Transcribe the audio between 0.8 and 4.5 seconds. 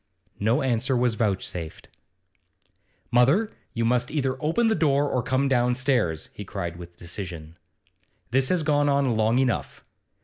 was vouchsafed. 'Mother, you must either